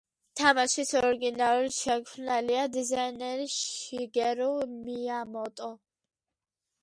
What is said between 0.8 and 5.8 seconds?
ორიგინალური შემქმნელია დიზაინერი შიგერუ მიამოტო.